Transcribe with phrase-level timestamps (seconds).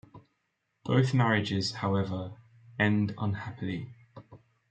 [0.83, 2.35] Both marriages, however,
[2.79, 3.93] end unhappily.